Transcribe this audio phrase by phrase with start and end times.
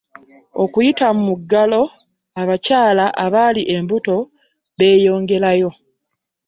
[0.63, 1.81] okuyita mu mugalo
[2.41, 4.15] abakyala abali embuto
[4.77, 5.69] b'eyongerayo